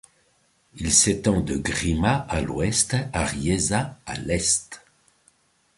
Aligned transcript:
Il 0.77 0.91
s'étend 0.91 1.41
de 1.41 1.55
Grimma 1.57 2.25
à 2.27 2.41
l'ouest 2.41 2.95
à 3.13 3.23
Riesa 3.23 3.99
à 4.07 4.15
l'est. 4.17 4.83